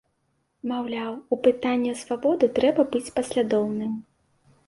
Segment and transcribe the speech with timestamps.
[0.69, 3.93] Маўляў, у пытання свабоды трэба быць паслядоўным.